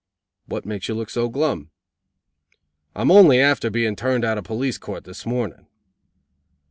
[0.47, 1.69] "What makes you look so glum?"
[2.95, 5.67] "I'm only after being turned out of police court this morning."